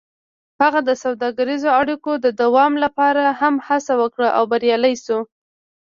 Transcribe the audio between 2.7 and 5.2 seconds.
لپاره هم هڅه وکړه او بریالی شو.